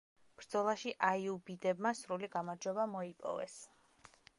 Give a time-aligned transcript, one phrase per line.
[0.37, 3.65] ბრძოლაში აიუბიდებმა სრული გამარჯვება მოიპოვეს.